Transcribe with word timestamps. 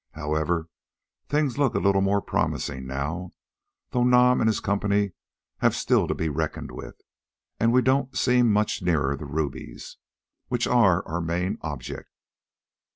However, 0.13 0.67
things 1.29 1.59
look 1.59 1.75
a 1.75 1.79
little 1.79 2.01
more 2.01 2.23
promising 2.23 2.87
now, 2.87 3.33
though 3.91 4.03
Nam 4.03 4.41
and 4.41 4.47
his 4.47 4.59
company 4.59 5.11
have 5.59 5.75
still 5.75 6.07
to 6.07 6.15
be 6.15 6.27
reckoned 6.27 6.71
with, 6.71 6.95
and 7.59 7.71
we 7.71 7.83
don't 7.83 8.17
seem 8.17 8.51
much 8.51 8.81
nearer 8.81 9.15
the 9.15 9.27
rubies, 9.27 9.97
which 10.47 10.65
are 10.65 11.07
our 11.07 11.21
main 11.21 11.59
object." 11.61 12.09